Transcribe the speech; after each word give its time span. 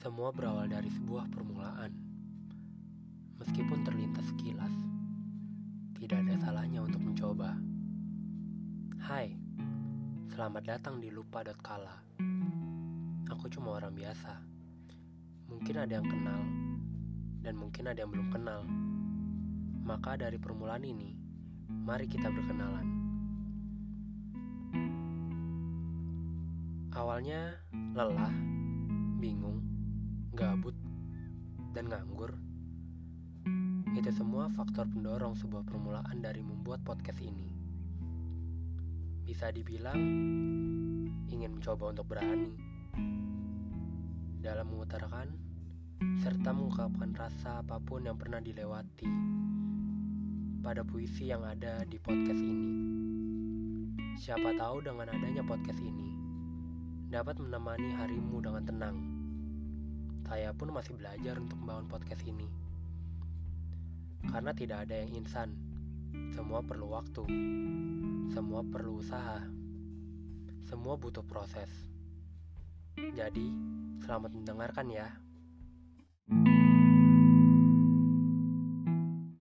Semua 0.00 0.32
berawal 0.32 0.64
dari 0.64 0.88
sebuah 0.88 1.28
permulaan. 1.28 1.92
Meskipun 3.36 3.84
terlintas 3.84 4.32
sekilas, 4.32 4.72
tidak 6.00 6.24
ada 6.24 6.40
salahnya 6.40 6.80
untuk 6.80 7.04
mencoba. 7.04 7.52
Hai, 8.96 9.36
selamat 10.32 10.64
datang 10.64 11.04
di 11.04 11.12
lupa.kala. 11.12 12.00
Aku 13.28 13.52
cuma 13.52 13.76
orang 13.76 13.92
biasa. 13.92 14.40
Mungkin 15.52 15.76
ada 15.76 16.00
yang 16.00 16.08
kenal, 16.08 16.48
dan 17.44 17.60
mungkin 17.60 17.92
ada 17.92 18.00
yang 18.00 18.08
belum 18.08 18.32
kenal. 18.32 18.64
Maka 19.84 20.16
dari 20.16 20.40
permulaan 20.40 20.88
ini, 20.88 21.12
mari 21.68 22.08
kita 22.08 22.32
berkenalan. 22.32 22.88
Awalnya 26.96 27.52
lelah, 27.92 28.32
bingung, 29.20 29.60
gabut, 30.40 30.72
dan 31.76 31.92
nganggur. 31.92 32.32
Itu 33.92 34.08
semua 34.08 34.48
faktor 34.56 34.88
pendorong 34.88 35.36
sebuah 35.36 35.68
permulaan 35.68 36.24
dari 36.24 36.40
membuat 36.40 36.80
podcast 36.80 37.20
ini. 37.20 37.52
Bisa 39.28 39.52
dibilang 39.52 40.00
ingin 41.28 41.52
mencoba 41.52 41.92
untuk 41.92 42.08
berani 42.08 42.56
dalam 44.40 44.64
mengutarakan 44.72 45.28
serta 46.24 46.56
mengungkapkan 46.56 47.12
rasa 47.12 47.60
apa 47.60 47.76
pun 47.76 48.08
yang 48.08 48.16
pernah 48.16 48.40
dilewati 48.40 49.12
pada 50.64 50.80
puisi 50.88 51.28
yang 51.28 51.44
ada 51.44 51.84
di 51.84 52.00
podcast 52.00 52.40
ini. 52.40 52.72
Siapa 54.16 54.56
tahu 54.56 54.88
dengan 54.88 55.12
adanya 55.12 55.44
podcast 55.44 55.84
ini 55.84 56.16
dapat 57.12 57.36
menemani 57.36 57.92
harimu 57.92 58.40
dengan 58.40 58.64
tenang. 58.64 59.20
Saya 60.30 60.54
pun 60.54 60.70
masih 60.70 60.94
belajar 60.94 61.42
untuk 61.42 61.58
membangun 61.58 61.90
podcast 61.90 62.22
ini. 62.22 62.46
Karena 64.30 64.54
tidak 64.54 64.86
ada 64.86 65.02
yang 65.02 65.26
insan. 65.26 65.58
Semua 66.30 66.62
perlu 66.62 66.86
waktu. 66.86 67.26
Semua 68.30 68.62
perlu 68.62 69.02
usaha. 69.02 69.42
Semua 70.70 70.94
butuh 70.94 71.26
proses. 71.26 71.66
Jadi, 72.94 73.50
selamat 74.06 74.30
mendengarkan 74.30 74.86
ya. 74.94 75.10